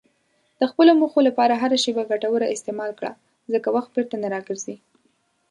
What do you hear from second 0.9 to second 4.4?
موخو لپاره هره شېبه ګټوره استعمال کړه، ځکه وخت بیرته نه